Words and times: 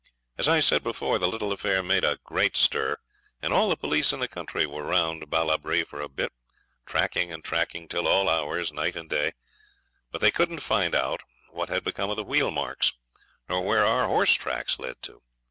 As 0.35 0.49
I 0.49 0.61
said 0.61 0.81
before, 0.81 1.19
the 1.19 1.27
little 1.27 1.51
affair 1.51 1.83
made 1.83 2.03
a 2.03 2.17
great 2.23 2.57
stir, 2.57 2.97
and 3.39 3.53
all 3.53 3.69
the 3.69 3.77
police 3.77 4.11
in 4.11 4.19
the 4.19 4.27
country 4.27 4.65
were 4.65 4.81
round 4.81 5.29
Ballabri 5.29 5.83
for 5.83 6.01
a 6.01 6.09
bit, 6.09 6.31
tracking 6.87 7.31
and 7.31 7.43
tracking 7.43 7.87
till 7.87 8.07
all 8.07 8.27
hours, 8.27 8.73
night 8.73 8.95
and 8.95 9.07
day; 9.07 9.33
but 10.11 10.19
they 10.19 10.31
couldn't 10.31 10.61
find 10.63 10.95
out 10.95 11.21
what 11.51 11.69
had 11.69 11.83
become 11.83 12.09
of 12.09 12.15
the 12.17 12.23
wheel 12.23 12.49
marks, 12.49 12.93
nor 13.47 13.61
where 13.61 13.85
our 13.85 14.07
horse 14.07 14.33
tracks 14.33 14.79
led 14.79 14.99
to. 15.03 15.21